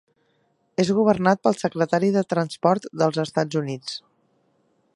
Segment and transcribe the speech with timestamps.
[0.83, 3.95] És governat pel Secretari de Transport dels Estats Units.